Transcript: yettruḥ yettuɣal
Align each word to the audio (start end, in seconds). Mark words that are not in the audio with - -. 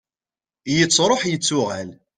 yettruḥ 0.77 1.21
yettuɣal 1.25 1.89